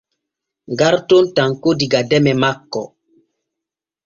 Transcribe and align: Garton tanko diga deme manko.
Garton 0.79 1.25
tanko 1.35 1.69
diga 1.83 2.01
deme 2.09 2.33
manko. 2.41 2.83